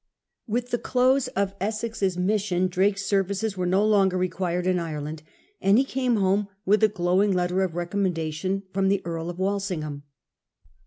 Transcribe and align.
With 0.47 0.71
the 0.71 0.79
close 0.79 1.27
of 1.35 1.53
Essex's 1.61 2.17
mission 2.17 2.67
Drake's 2.67 3.05
services 3.05 3.55
were 3.55 3.67
no 3.67 3.85
longer 3.85 4.17
required 4.17 4.65
in 4.65 4.79
Ireland, 4.79 5.21
and 5.61 5.77
he 5.77 5.83
came 5.83 6.15
home 6.15 6.47
with 6.65 6.81
a 6.81 6.87
glowing 6.87 7.31
letter 7.33 7.61
of 7.61 7.75
recommendation 7.75 8.63
from 8.73 8.87
the 8.89 9.03
Earl 9.05 9.29
to 9.31 9.37
Walsingham. 9.39 10.01